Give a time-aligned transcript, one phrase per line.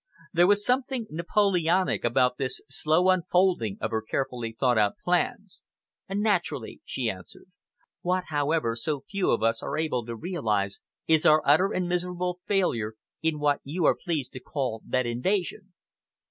[0.33, 5.61] There was something Napoleonic about this slow unfolding of her carefully thought out plans.
[6.09, 7.49] "Naturally," she answered.
[8.01, 12.39] "What, however, so few of us are able to realize is our utter and miserable
[12.47, 15.71] failure in what you are pleased to call that invasion."